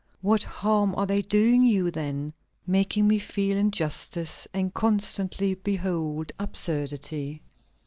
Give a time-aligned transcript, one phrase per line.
[0.21, 2.33] 'What harm are they doing you, then?'
[2.65, 7.43] 'Making me feel injustice, and constantly behold absurdity.'"